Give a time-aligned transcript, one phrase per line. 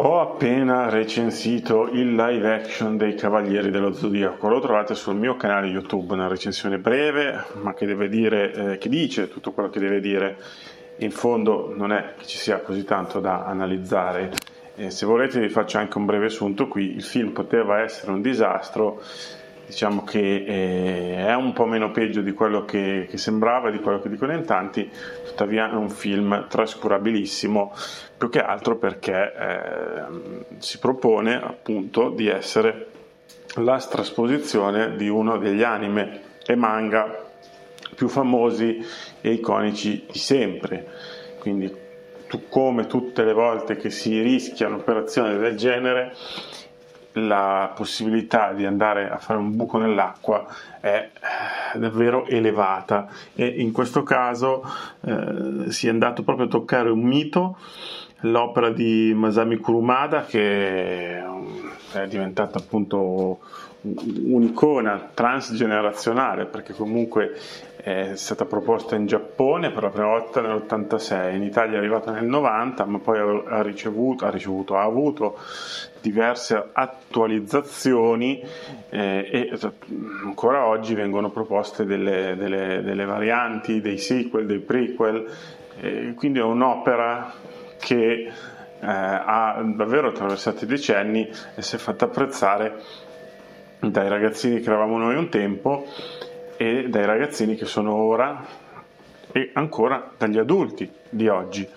[0.00, 4.46] Ho appena recensito il live action dei Cavalieri dello Zodiaco.
[4.46, 9.28] Lo trovate sul mio canale YouTube, una recensione breve, ma che dire, eh, che dice
[9.28, 10.36] tutto quello che deve dire.
[10.98, 14.30] In fondo non è che ci sia così tanto da analizzare.
[14.76, 16.94] Eh, se volete vi faccio anche un breve assunto qui.
[16.94, 19.02] Il film poteva essere un disastro,
[19.68, 24.00] diciamo che eh, è un po' meno peggio di quello che, che, sembrava, di quello
[24.00, 24.90] che dicono in tanti,
[25.26, 27.74] tuttavia è un film trascurabilissimo,
[28.16, 32.86] più che altro perché eh, si propone appunto di essere
[33.56, 37.26] la trasposizione di uno degli anime e manga
[37.94, 38.82] più famosi
[39.20, 40.86] e iconici di sempre.
[41.40, 41.86] Quindi
[42.26, 46.14] tu, come tutte le volte che si rischia un'operazione del genere,
[47.26, 50.46] la possibilità di andare a fare un buco nell'acqua
[50.80, 51.10] è
[51.74, 53.08] eh, davvero elevata.
[53.34, 54.62] E in questo caso
[55.00, 57.58] eh, si è andato proprio a toccare un mito
[58.22, 61.22] l'opera di Masami Kurumada che
[61.92, 63.38] è diventata appunto
[63.96, 67.34] un'icona transgenerazionale perché comunque
[67.76, 72.24] è stata proposta in Giappone per la prima volta nell'86, in Italia è arrivata nel
[72.24, 75.38] 90, ma poi ha ricevuto, ha, ricevuto, ha avuto
[76.00, 78.42] diverse attualizzazioni
[78.90, 79.58] eh, e
[80.24, 85.26] ancora oggi vengono proposte delle, delle, delle varianti, dei sequel, dei prequel,
[85.80, 87.32] eh, quindi è un'opera
[87.78, 88.30] che
[88.80, 93.06] eh, ha davvero attraversato i decenni e si è fatta apprezzare
[93.80, 95.86] dai ragazzini che eravamo noi un tempo
[96.56, 98.44] e dai ragazzini che sono ora
[99.30, 101.68] e ancora dagli adulti di oggi.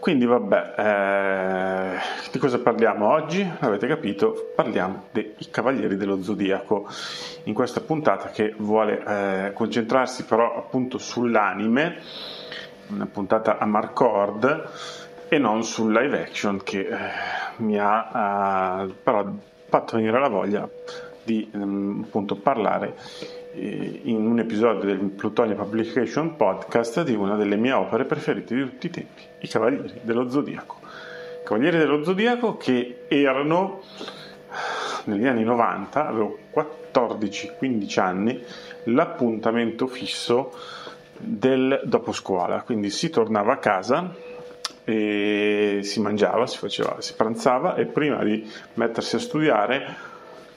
[0.00, 1.98] Quindi vabbè, eh,
[2.32, 3.46] di cosa parliamo oggi?
[3.60, 6.88] Avete capito, parliamo dei Cavalieri dello Zodiaco
[7.44, 11.98] in questa puntata che vuole eh, concentrarsi però appunto sull'anime,
[12.88, 14.68] una puntata a Marcord
[15.28, 16.96] e non sul live action che eh,
[17.58, 19.30] mi ha eh, però
[19.70, 20.68] fatto venire la voglia
[21.22, 22.96] di ehm, appunto parlare
[23.54, 28.62] eh, in un episodio del Plutonia Publication Podcast di una delle mie opere preferite di
[28.62, 30.78] tutti i tempi, I Cavalieri dello Zodiaco.
[31.44, 33.82] Cavalieri dello Zodiaco che erano
[35.04, 38.42] negli anni 90, avevo 14-15 anni,
[38.84, 40.52] l'appuntamento fisso
[41.16, 44.12] del dopo scuola, quindi si tornava a casa
[44.90, 50.08] e si mangiava, si, faceva, si pranzava e prima di mettersi a studiare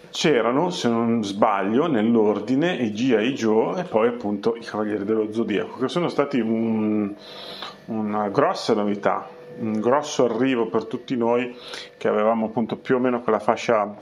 [0.09, 3.33] c'erano, se non sbaglio, nell'ordine i G.I.
[3.33, 7.13] Joe e poi appunto i Cavalieri dello Zodiaco, che sono stati un,
[7.85, 9.27] una grossa novità,
[9.57, 11.55] un grosso arrivo per tutti noi
[11.97, 13.95] che avevamo appunto più o meno quella fascia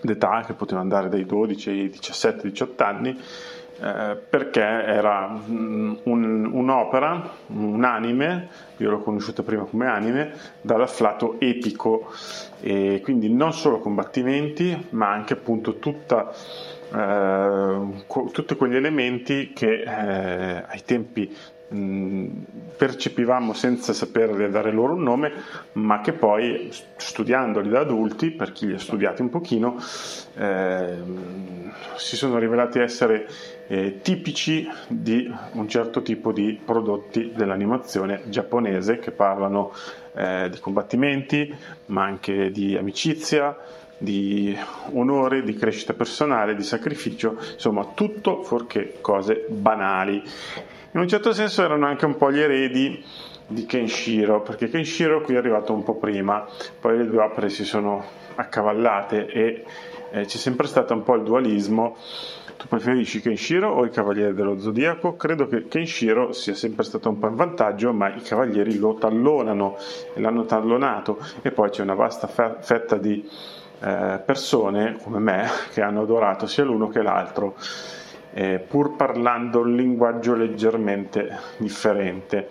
[0.00, 3.20] d'età che poteva andare dai 12 ai 17-18 anni
[3.80, 12.12] eh, perché era un, un'opera, un anime, io l'ho conosciuta prima come anime, dall'afflato epico,
[12.60, 16.32] e quindi non solo combattimenti, ma anche appunto tutta,
[16.92, 21.34] eh, co- tutti quegli elementi che eh, ai tempi
[21.68, 25.32] percepivamo senza sapere dare loro un nome,
[25.72, 29.76] ma che poi studiandoli da adulti, per chi li ha studiati un pochino,
[30.36, 30.96] eh,
[31.96, 33.28] si sono rivelati essere
[33.66, 39.72] eh, tipici di un certo tipo di prodotti dell'animazione giapponese che parlano
[40.14, 41.54] eh, di combattimenti,
[41.86, 43.56] ma anche di amicizia,
[43.98, 44.56] di
[44.92, 50.22] onore, di crescita personale, di sacrificio, insomma tutto fuorché cose banali
[50.92, 53.04] in un certo senso erano anche un po' gli eredi
[53.46, 56.46] di Kenshiro, perché Kenshiro qui è arrivato un po' prima,
[56.80, 58.04] poi le due opere si sono
[58.34, 59.64] accavallate e
[60.10, 61.96] eh, c'è sempre stato un po' il dualismo.
[62.56, 65.14] Tu preferisci Kenshiro o i Cavalieri dello Zodiaco?
[65.14, 69.76] Credo che Kenshiro sia sempre stato un po' in vantaggio, ma i Cavalieri lo tallonano
[70.14, 73.28] e l'hanno tallonato e poi c'è una vasta fetta di
[73.80, 77.54] eh, persone come me che hanno adorato sia l'uno che l'altro
[78.38, 82.48] eh, pur parlando un linguaggio leggermente differente.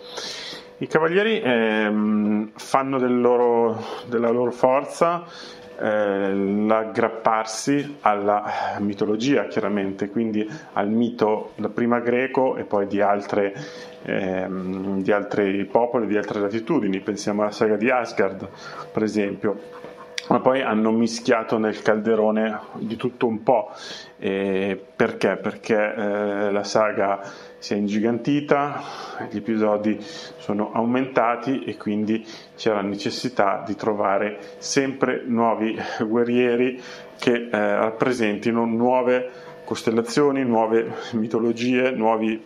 [0.80, 5.24] I cavalieri ehm, fanno del loro, della loro forza
[5.80, 13.54] eh, l'aggrapparsi alla mitologia, chiaramente, quindi al mito prima greco e poi di, altre,
[14.04, 17.00] ehm, di altri popoli, di altre latitudini.
[17.00, 18.46] Pensiamo alla saga di Asgard,
[18.92, 19.58] per esempio
[20.30, 23.72] ma poi hanno mischiato nel calderone di tutto un po'.
[24.18, 25.38] Eh, perché?
[25.38, 27.22] Perché eh, la saga
[27.58, 28.82] si è ingigantita,
[29.30, 32.26] gli episodi sono aumentati e quindi
[32.56, 36.82] c'è la necessità di trovare sempre nuovi guerrieri
[37.20, 39.30] che eh, rappresentino nuove
[39.64, 42.42] costellazioni, nuove mitologie, nuovi,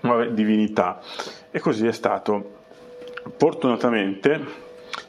[0.00, 1.00] nuove divinità.
[1.50, 2.54] E così è stato.
[3.36, 4.65] Fortunatamente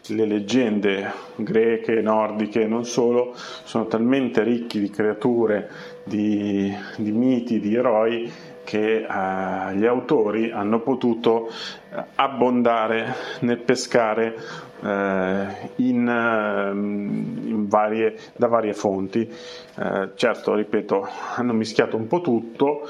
[0.10, 5.70] le leggende greche, nordiche non solo sono talmente ricchi di creature,
[6.04, 8.32] di, di miti, di eroi
[8.68, 14.36] che eh, gli autori hanno potuto eh, abbondare nel pescare
[14.84, 15.46] eh,
[15.78, 19.22] in, ehm, in varie, da varie fonti.
[19.22, 22.82] Eh, certo, ripeto, hanno mischiato un po' tutto,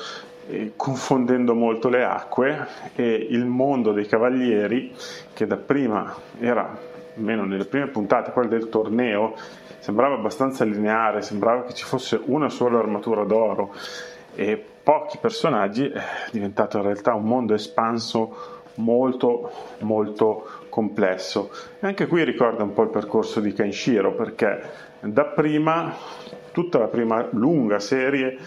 [0.78, 4.94] confondendo molto le acque e il mondo dei cavalieri,
[5.34, 6.76] che dapprima era,
[7.18, 9.36] almeno nelle prime puntate, quello del torneo,
[9.80, 13.74] sembrava abbastanza lineare, sembrava che ci fosse una sola armatura d'oro
[14.36, 21.50] e pochi personaggi, è diventato in realtà un mondo espanso molto molto complesso.
[21.80, 24.62] E anche qui ricorda un po' il percorso di Kenshiro perché
[25.00, 25.94] dapprima
[26.52, 28.38] tutta la prima lunga serie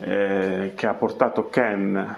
[0.00, 2.16] eh, che ha portato Ken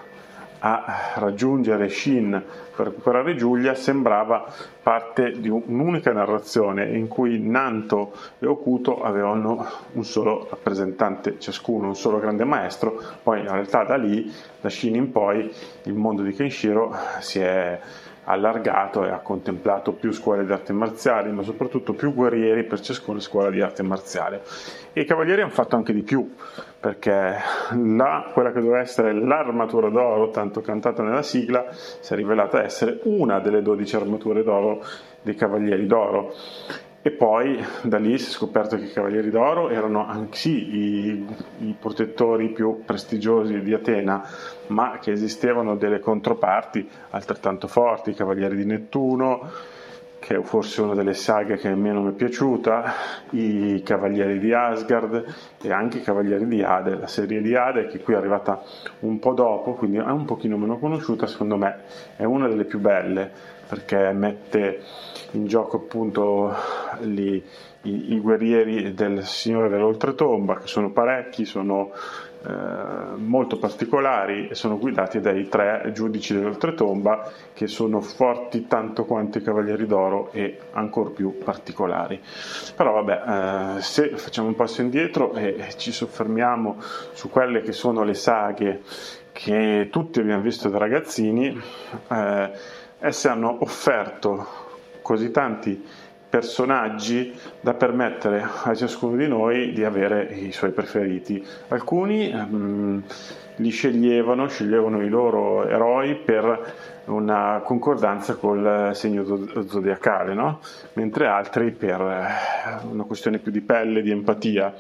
[0.67, 2.43] a raggiungere Shin
[2.75, 4.53] per recuperare Giulia sembrava
[4.83, 11.95] parte di un'unica narrazione in cui Nanto e Okuto avevano un solo rappresentante ciascuno, un
[11.97, 14.31] solo grande maestro, poi in realtà da lì,
[14.61, 15.51] da Shin in poi,
[15.85, 17.79] il mondo di Kenshiro si è
[18.26, 23.20] allargato e ha contemplato più scuole di arti marziali, ma soprattutto più guerrieri per ciascuna
[23.20, 24.43] scuola di arte marziale.
[24.93, 26.34] E i cavalieri hanno fatto anche di più,
[26.81, 27.37] perché
[27.70, 33.00] là, quella che doveva essere l'armatura d'oro, tanto cantata nella sigla, si è rivelata essere
[33.05, 34.82] una delle 12 armature d'oro
[35.22, 36.32] dei cavalieri d'oro.
[37.06, 41.25] E poi da lì si è scoperto che i Cavalieri d'Oro erano anche i,
[41.58, 44.29] i, protettori più prestigiosi di Atena,
[44.67, 49.49] ma che esistevano delle controparti altrettanto forti, i Cavalieri di Nettuno,
[50.26, 52.93] che è forse una delle saghe che meno mi è piaciuta,
[53.31, 55.25] i Cavalieri di Asgard
[55.62, 58.61] e anche i Cavalieri di Ade, la serie di Ade che qui è arrivata
[59.00, 61.78] un po' dopo, quindi è un pochino meno conosciuta, secondo me
[62.17, 63.31] è una delle più belle
[63.69, 64.81] perché mette
[65.32, 66.52] in gioco appunto
[67.02, 67.40] gli,
[67.82, 71.93] i, i, guerrieri del Signore dell'Oltretomba, che sono parecchi, sono
[73.16, 79.43] molto particolari e sono guidati dai tre giudici dell'Oltretomba che sono forti tanto quanto i
[79.43, 82.20] Cavalieri d'Oro e ancora più particolari.
[82.75, 86.76] Però vabbè, eh, se facciamo un passo indietro e ci soffermiamo
[87.12, 88.82] su quelle che sono le saghe
[89.32, 91.60] che tutti abbiamo visto da ragazzini,
[92.08, 92.50] eh,
[93.00, 94.64] esse hanno offerto
[95.02, 95.84] così tanti
[96.28, 101.44] personaggi da permettere a ciascuno di noi di avere i suoi preferiti.
[101.69, 103.02] Alcuni um,
[103.56, 109.25] li sceglievano, sceglievano i loro eroi per una concordanza col segno
[109.69, 110.61] zodiacale, no?
[110.94, 114.75] mentre altri per eh, una questione più di pelle, di empatia.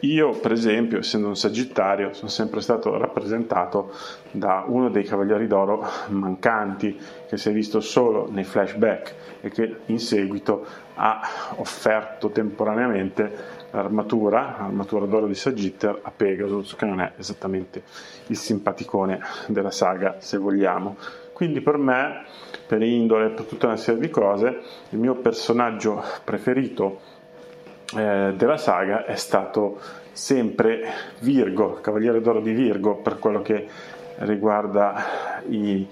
[0.00, 3.92] Io, per esempio, essendo un sagittario, sono sempre stato rappresentato
[4.30, 6.96] da uno dei cavalieri d'oro mancanti,
[7.28, 10.64] che si è visto solo nei flashback e che in seguito
[10.94, 11.20] ha
[11.56, 17.82] offerto temporaneamente l'armatura, l'armatura d'oro di Sagitter a Pegasus, che non è esattamente
[18.28, 20.96] il simpaticone della saga, se vogliamo.
[21.32, 22.24] Quindi per me,
[22.66, 27.00] per indole, per tutta una serie di cose, il mio personaggio preferito
[27.96, 29.80] eh, della saga è stato
[30.12, 30.84] sempre
[31.20, 33.66] Virgo, Cavaliere d'Oro di Virgo, per quello che
[34.18, 35.86] riguarda i,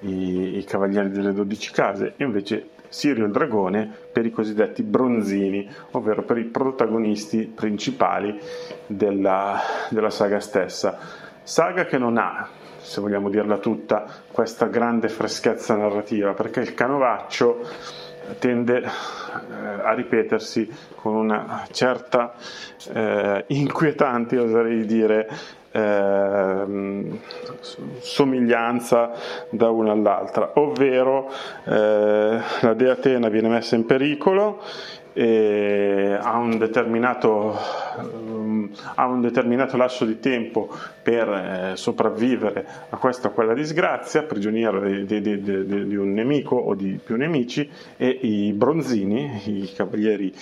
[0.00, 6.22] i, i Cavalieri delle dodici case, invece Sirio il Dragone per i cosiddetti bronzini, ovvero
[6.22, 8.38] per i protagonisti principali
[8.86, 10.98] della, della saga stessa.
[11.42, 12.48] Saga che non ha
[12.88, 17.60] se vogliamo dirla tutta, questa grande freschezza narrativa, perché il canovaccio
[18.38, 18.88] tende eh,
[19.82, 22.34] a ripetersi con una certa
[22.92, 25.28] eh, inquietante, oserei dire,
[25.78, 27.20] eh,
[28.00, 29.12] somiglianza
[29.50, 31.30] da una all'altra, ovvero
[31.64, 34.60] eh, la dea Atena viene messa in pericolo
[35.20, 37.58] ha un determinato,
[37.96, 40.68] um, ha un determinato lasso di tempo
[41.02, 46.54] per eh, sopravvivere a questa o quella disgrazia, prigioniero di, di, di, di, un nemico
[46.54, 50.32] o di più nemici, e i bronzini, i cavalieri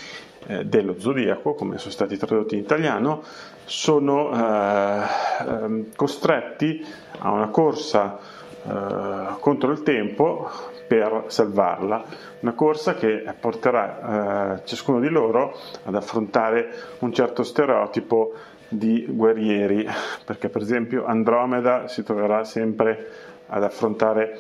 [0.48, 3.22] eh, dello zodiaco, come sono stati tradotti in italiano,
[3.66, 5.02] sono eh,
[5.46, 6.84] ehm, costretti
[7.18, 8.18] a una corsa
[8.66, 10.48] eh, contro il tempo
[10.86, 12.04] per salvarla,
[12.40, 16.68] una corsa che porterà eh, ciascuno di loro ad affrontare
[17.00, 18.32] un certo stereotipo
[18.68, 19.86] di guerrieri,
[20.24, 23.08] perché per esempio Andromeda si troverà sempre
[23.48, 24.38] ad affrontare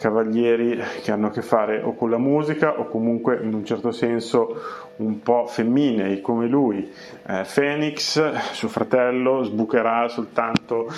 [0.00, 3.92] cavalieri che hanno a che fare o con la musica o comunque in un certo
[3.92, 4.58] senso
[4.96, 6.90] un po' femminei come lui.
[7.26, 10.90] Eh, Phoenix, suo fratello, sbucherà soltanto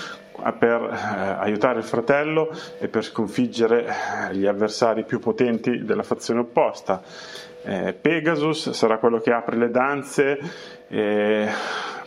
[0.56, 6.40] per eh, aiutare il fratello e per sconfiggere eh, gli avversari più potenti della fazione
[6.40, 7.02] opposta.
[7.64, 10.38] Eh, Pegasus sarà quello che apre le danze
[10.86, 11.48] eh,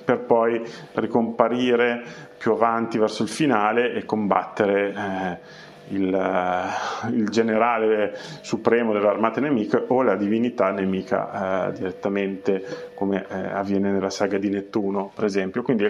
[0.03, 0.61] per poi
[0.93, 2.03] ricomparire
[2.37, 9.39] più avanti verso il finale e combattere eh, il, eh, il, generale supremo delle armate
[9.39, 15.25] nemiche o la divinità nemica eh, direttamente come eh, avviene nella saga di Nettuno per
[15.25, 15.61] esempio.
[15.61, 15.87] Quindi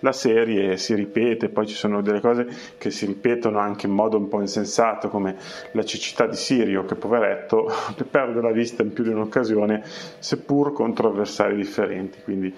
[0.00, 2.46] la serie si ripete poi ci sono delle cose
[2.78, 5.36] che si ripetono anche in modo un po' insensato come
[5.72, 7.70] la cecità di Sirio che poveretto
[8.10, 9.82] perde la vista in più di un'occasione
[10.18, 12.18] seppur contro avversari differenti.
[12.22, 12.54] Quindi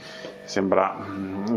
[0.50, 1.54] sembra mm,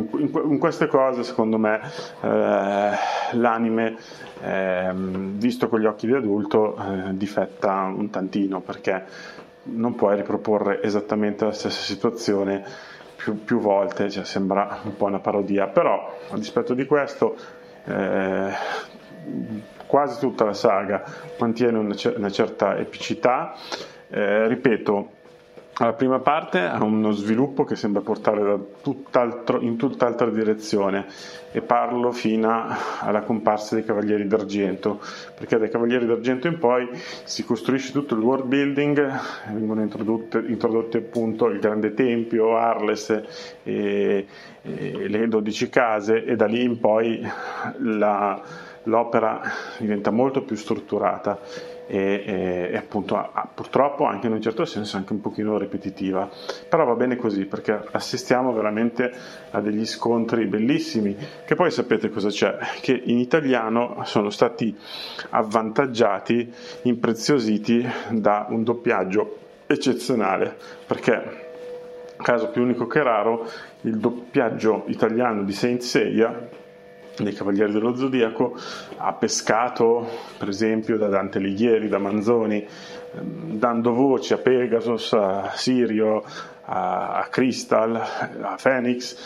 [0.51, 1.81] in queste cose secondo me
[2.21, 2.91] eh,
[3.31, 3.97] l'anime
[4.41, 9.03] eh, visto con gli occhi di adulto eh, difetta un tantino perché
[9.63, 12.63] non puoi riproporre esattamente la stessa situazione
[13.15, 15.67] più, più volte cioè sembra un po' una parodia.
[15.67, 17.35] Però a dispetto di questo
[17.85, 18.51] eh,
[19.87, 21.03] quasi tutta la saga
[21.39, 23.53] mantiene una, una certa epicità.
[24.09, 25.21] Eh, ripeto
[25.85, 28.57] la prima parte ha uno sviluppo che sembra portare
[29.61, 31.05] in tutt'altra direzione
[31.51, 32.67] e parlo fino
[32.99, 34.99] alla comparsa dei Cavalieri d'Argento,
[35.35, 36.89] perché dai Cavalieri d'Argento in poi
[37.23, 39.19] si costruisce tutto il world building,
[39.51, 43.09] vengono introdotti appunto il grande tempio, Arles
[43.63, 44.25] e,
[44.61, 47.21] e le 12 case e da lì in poi
[47.79, 48.41] la,
[48.83, 49.41] l'opera
[49.77, 51.39] diventa molto più strutturata
[51.87, 56.29] e, e, e appunto a, purtroppo anche in un certo senso anche un pochino ripetitiva.
[56.67, 59.11] Però va bene così perché assistiamo veramente
[59.51, 62.57] a degli scontri bellissimi che poi sapete cosa c'è?
[62.81, 64.75] Che in italiano sono stati
[65.29, 66.51] avvantaggiati
[66.83, 71.51] impreziositi da un doppiaggio eccezionale perché
[72.17, 73.47] caso più unico che raro
[73.81, 76.61] il doppiaggio italiano di Saint Seiya
[77.17, 78.57] dei Cavalieri dello Zodiaco
[78.97, 82.65] ha pescato per esempio da Dante Alighieri, da Manzoni,
[83.15, 86.23] ehm, dando voce a Pegasus, a Sirio,
[86.65, 89.17] a, Crystal, a Phoenix,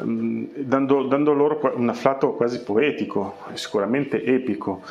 [0.00, 4.82] ehm, dando, dando loro un afflato quasi poetico, sicuramente epico,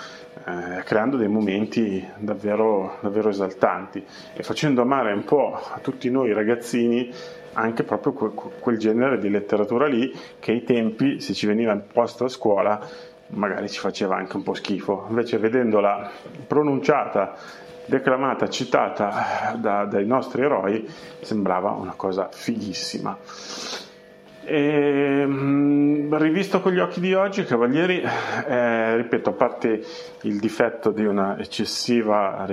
[0.46, 6.34] eh, creando dei momenti davvero, davvero esaltanti e facendo amare un po' a tutti noi
[6.34, 7.12] ragazzini
[7.54, 12.30] anche proprio quel genere di letteratura lì che ai tempi, se ci veniva imposta a
[12.30, 12.80] scuola,
[13.28, 15.06] magari ci faceva anche un po' schifo.
[15.10, 16.10] Invece vedendola
[16.46, 17.34] pronunciata,
[17.86, 20.88] declamata, citata da, dai nostri eroi,
[21.22, 23.85] sembrava una cosa fighissima.
[24.48, 28.04] E, mm, rivisto con gli occhi di oggi, Cavalieri,
[28.48, 29.82] eh, ripeto, a parte
[30.22, 32.46] il difetto di una eccessiva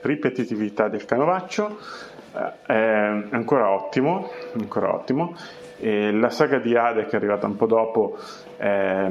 [0.00, 1.78] ripetitività del canovaccio,
[2.66, 5.36] è ancora ottimo, ancora ottimo.
[5.78, 8.18] E la saga di Ade che è arrivata un po' dopo
[8.56, 9.08] è,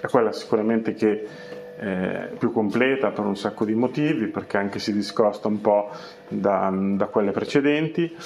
[0.00, 1.28] è quella sicuramente che
[1.76, 5.90] è più completa per un sacco di motivi perché anche si discosta un po'
[6.28, 8.16] da, da quelle precedenti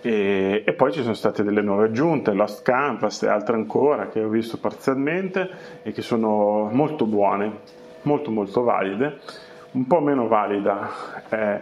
[0.00, 4.22] e, e, poi ci sono state delle nuove aggiunte, Lost Campus e altre ancora che
[4.22, 5.48] ho visto parzialmente
[5.82, 7.60] e che sono molto buone,
[8.02, 9.18] molto molto valide.
[9.72, 10.90] Un po' meno valida
[11.28, 11.60] è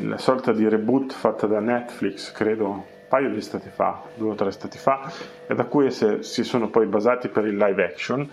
[0.00, 4.34] la sorta di reboot fatta da Netflix, credo un paio di stati fa, due o
[4.34, 5.10] tre stati fa,
[5.46, 8.28] e da cui si sono poi basati per il live action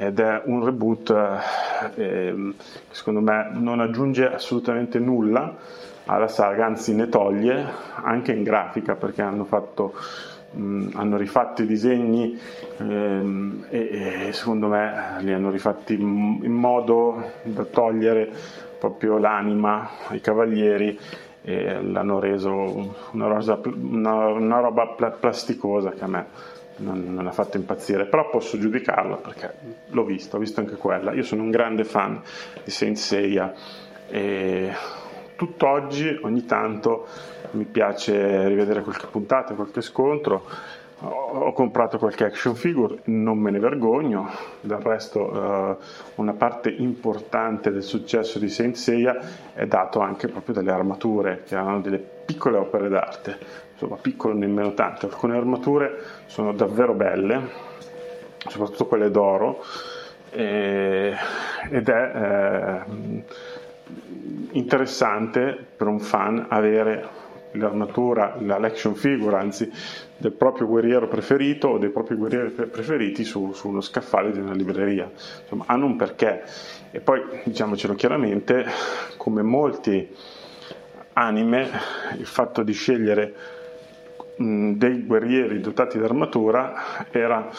[0.00, 2.54] ed è un reboot eh, che
[2.88, 5.54] secondo me non aggiunge assolutamente nulla
[6.06, 7.62] alla saga, anzi ne toglie
[7.96, 9.92] anche in grafica perché hanno fatto
[10.52, 12.36] hanno rifatto i disegni
[12.78, 18.28] ehm, e, e, secondo me li hanno rifatti in modo da togliere
[18.80, 20.98] proprio l'anima ai cavalieri
[21.42, 26.26] e l'hanno reso una, rosa, una, una roba plasticosa che a me
[26.76, 29.52] non, non, ha fatto impazzire, però posso giudicarla perché
[29.88, 31.12] l'ho vista, ho visto anche quella.
[31.12, 32.20] Io sono un grande fan
[32.64, 33.52] di Saint Seiya
[34.08, 34.72] e
[35.36, 37.06] tutt'oggi ogni tanto
[37.52, 40.44] mi piace rivedere qualche puntata, qualche scontro
[41.02, 44.28] ho comprato qualche action figure, non me ne vergogno,
[44.60, 45.76] del resto uh,
[46.16, 49.18] una parte importante del successo di Saint Seiya
[49.54, 53.38] è dato anche proprio dalle armature, che hanno delle piccole opere d'arte,
[53.72, 57.48] insomma piccole nemmeno tante, alcune armature sono davvero belle,
[58.46, 59.64] soprattutto quelle d'oro,
[60.30, 61.12] e,
[61.70, 63.24] ed è eh,
[64.52, 67.18] interessante per un fan avere
[67.54, 69.68] l'armatura, l'action figure anzi
[70.16, 74.52] del proprio guerriero preferito o dei propri guerrieri preferiti su, su uno scaffale di una
[74.52, 75.10] libreria.
[75.42, 76.44] Insomma hanno un perché.
[76.92, 78.66] E poi diciamocelo chiaramente
[79.16, 80.08] come molti
[81.20, 81.68] anime
[82.16, 83.34] il fatto di scegliere
[84.36, 87.50] dei guerrieri dotati di armatura era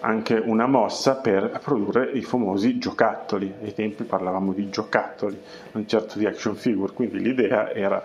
[0.00, 3.52] anche una mossa per produrre i famosi giocattoli.
[3.60, 5.36] Ai tempi parlavamo di giocattoli
[5.72, 8.02] non certo di action figure quindi l'idea era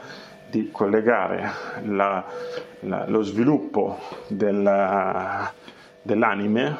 [0.50, 1.50] di collegare
[1.86, 2.24] la,
[2.82, 5.52] la, lo sviluppo della,
[6.02, 6.78] dell'anime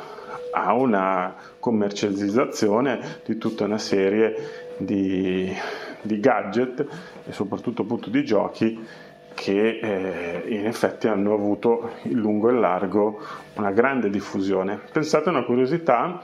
[0.52, 5.56] a una commercializzazione di tutta una serie di,
[6.04, 6.86] di gadget
[7.26, 8.86] e soprattutto appunto di giochi
[9.34, 13.20] che eh, in effetti hanno avuto in lungo e largo
[13.56, 14.80] una grande diffusione.
[14.92, 16.22] Pensate a una curiosità,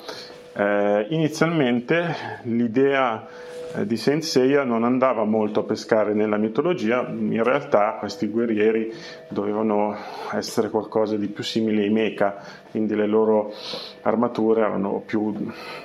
[0.54, 3.28] eh, inizialmente l'idea
[3.76, 8.92] eh, di Saint Seiya non andava molto a pescare nella mitologia, in realtà questi guerrieri
[9.28, 9.96] dovevano
[10.34, 12.38] essere qualcosa di più simile ai mecha,
[12.72, 13.54] quindi le loro
[14.02, 15.34] armature erano più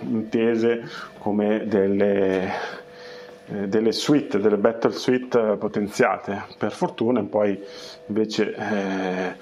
[0.01, 0.83] intese
[1.19, 2.51] come delle,
[3.47, 6.45] delle suite, delle battle suite potenziate.
[6.57, 7.63] Per fortuna poi
[8.07, 9.35] invece eh,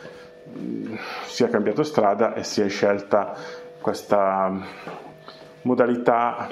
[1.26, 3.34] si è cambiato strada e si è scelta
[3.80, 4.50] questa
[5.62, 6.48] modalità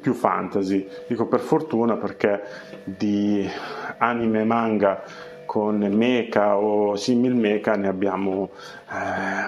[0.00, 0.88] più fantasy.
[1.06, 2.42] Dico per fortuna perché
[2.84, 3.48] di
[3.98, 5.02] anime e manga
[5.54, 8.50] con mecha o simil mecha ne abbiamo
[8.90, 8.96] eh,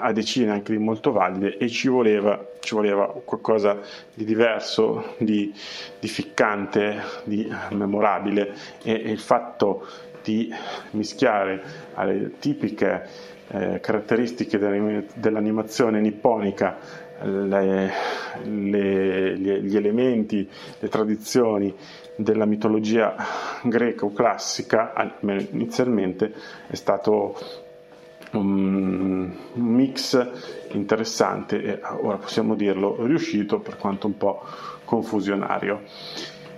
[0.01, 3.81] a decine anche di molto valide e ci voleva, ci voleva qualcosa
[4.15, 5.53] di diverso, di,
[5.99, 8.55] di ficcante, di memorabile.
[8.85, 9.85] E, e, il fatto
[10.23, 10.49] di
[10.91, 11.61] mischiare
[11.95, 13.09] alle tipiche
[13.49, 16.77] eh, caratteristiche dell'animazione nipponica
[17.23, 17.93] le,
[18.45, 21.75] le, gli elementi, le tradizioni
[22.17, 23.15] della mitologia
[23.63, 26.33] greca o classica, almeno inizialmente,
[26.67, 27.39] è stato
[28.33, 30.31] un mix
[30.73, 34.43] interessante e ora possiamo dirlo riuscito per quanto un po'
[34.85, 35.83] confusionario.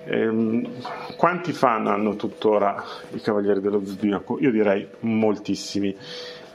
[0.04, 0.66] Ehm,
[1.16, 4.38] quanti fan hanno tuttora i Cavalieri dello Zodiaco?
[4.40, 5.94] Io direi moltissimi.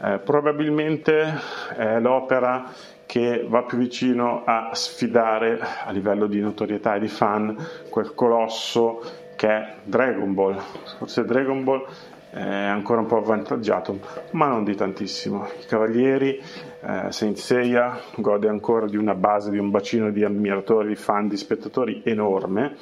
[0.01, 1.33] Eh, probabilmente
[1.77, 2.71] è l'opera
[3.05, 7.55] che va più vicino a sfidare a livello di notorietà e di fan
[7.89, 9.01] quel colosso
[9.35, 10.59] che è Dragon Ball.
[10.97, 11.85] Forse Dragon Ball
[12.33, 13.99] è ancora un po' avvantaggiato,
[14.31, 15.45] ma non di tantissimo.
[15.61, 16.41] I Cavalieri,
[16.81, 21.27] eh, Saint Seiya gode ancora di una base, di un bacino di ammiratori, di fan,
[21.27, 22.75] di spettatori enorme,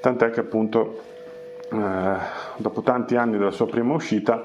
[0.00, 1.00] tant'è che appunto
[1.70, 2.16] eh,
[2.56, 4.44] dopo tanti anni dalla sua prima uscita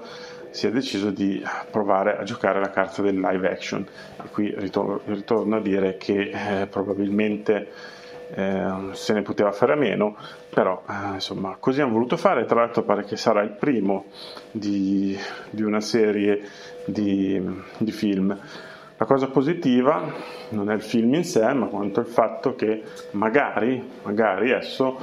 [0.51, 3.85] si è deciso di provare a giocare la carta del live action.
[4.23, 7.67] E qui ritorno, ritorno a dire che eh, probabilmente
[8.33, 10.17] eh, se ne poteva fare a meno,
[10.49, 12.45] però eh, insomma così hanno voluto fare.
[12.45, 14.05] Tra l'altro pare che sarà il primo
[14.51, 15.17] di,
[15.49, 16.41] di una serie
[16.85, 17.41] di,
[17.77, 18.37] di film.
[18.99, 20.11] La cosa positiva
[20.49, 22.81] non è il film in sé, ma quanto il fatto che
[23.11, 24.97] magari, magari esso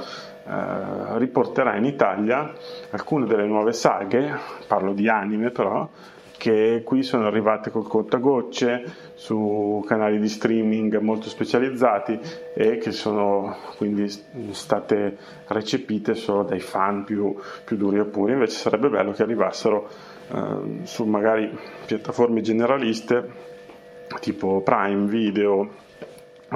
[0.47, 2.53] eh, riporterà in Italia
[2.91, 5.89] alcune delle nuove saghe, parlo di anime però,
[6.37, 8.83] che qui sono arrivate col contagocce
[9.15, 12.19] su canali di streaming molto specializzati
[12.53, 14.07] e che sono quindi
[14.51, 18.33] state recepite solo dai fan più, più duri e puri.
[18.33, 19.89] Invece sarebbe bello che arrivassero
[20.27, 23.53] eh, su magari piattaforme generaliste
[24.19, 25.83] tipo Prime Video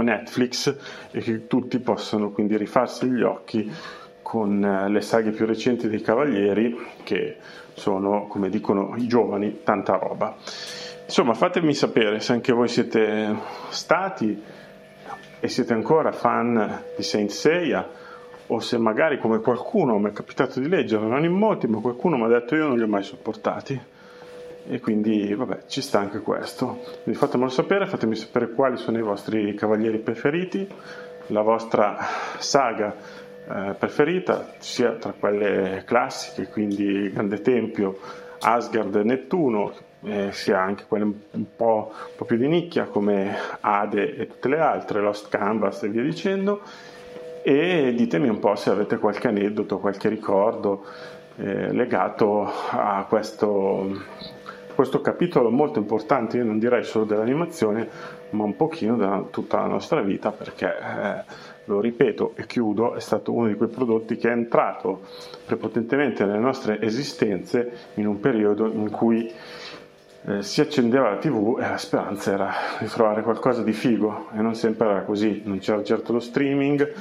[0.02, 0.76] Netflix
[1.12, 3.72] e che tutti possano quindi rifarsi gli occhi
[4.22, 7.38] con eh, le saghe più recenti dei Cavalieri che
[7.74, 10.36] sono, come dicono i giovani, tanta roba.
[11.06, 13.36] Insomma, fatemi sapere se anche voi siete
[13.70, 14.40] stati
[15.40, 17.90] e siete ancora fan di Saint Seiya
[18.48, 22.18] o se magari come qualcuno mi è capitato di leggere, non in molti, ma qualcuno
[22.18, 23.80] mi ha detto io non li ho mai sopportati
[24.70, 26.80] e quindi vabbè ci sta anche questo.
[27.04, 30.68] Quindi fatemelo sapere fatemi sapere quali sono i vostri cavalieri preferiti
[31.28, 31.98] la vostra
[32.38, 32.96] saga
[33.48, 37.98] eh, preferita sia tra quelle classiche quindi Grande Tempio
[38.40, 43.36] Asgard e Nettuno eh, sia anche quelle un po', un po' più di nicchia come
[43.60, 46.62] Ade e tutte le altre Lost Canvas e via dicendo.
[47.42, 50.86] E ditemi un po' se avete qualche aneddoto, qualche ricordo
[51.38, 54.04] eh, legato a questo
[54.80, 57.86] questo capitolo molto importante, io non direi solo dell'animazione,
[58.30, 61.24] ma un pochino da tutta la nostra vita, perché eh,
[61.66, 65.02] lo ripeto e chiudo, è stato uno di quei prodotti che è entrato
[65.46, 69.30] prepotentemente nelle nostre esistenze in un periodo in cui
[70.24, 74.42] eh, si accendeva la tv e la speranza era di trovare qualcosa di figo e
[74.42, 76.94] non sempre era così, non c'era certo lo streaming,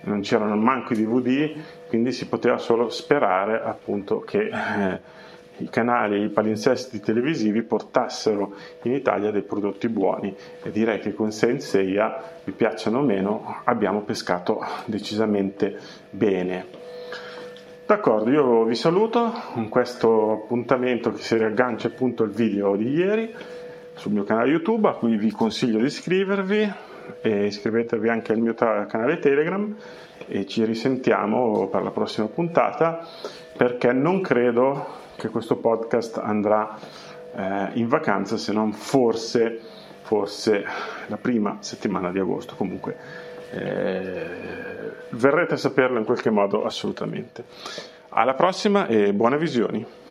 [0.00, 1.52] non c'erano manco i DVD,
[1.86, 5.18] quindi si poteva solo sperare appunto che eh,
[5.60, 10.34] i canali, i palinsesti televisivi portassero in Italia dei prodotti buoni.
[10.62, 15.78] E direi che con Senseiya, vi piacciono o meno, abbiamo pescato decisamente
[16.10, 16.78] bene.
[17.86, 23.34] D'accordo, io vi saluto con questo appuntamento che si riaggancia appunto al video di ieri
[23.94, 26.72] sul mio canale YouTube a cui vi consiglio di iscrivervi.
[27.22, 29.74] E iscrivetevi anche al mio canale Telegram.
[30.28, 33.04] E ci risentiamo per la prossima puntata
[33.56, 36.78] perché non credo che questo podcast andrà
[37.36, 39.60] eh, in vacanza se non forse,
[40.00, 40.64] forse
[41.08, 42.96] la prima settimana di agosto comunque
[43.50, 44.26] eh,
[45.10, 47.44] verrete a saperlo in qualche modo assolutamente.
[48.10, 49.84] Alla prossima e buone visioni.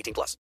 [0.00, 0.36] 18 plus.